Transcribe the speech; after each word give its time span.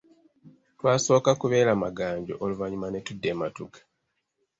Twasooka 0.77 1.29
kubeera 1.41 1.79
Maganjo 1.83 2.33
oluvannyuma 2.43 2.87
ne 2.89 2.99
tudda 3.05 3.27
e 3.33 3.35
Matugga. 3.39 3.81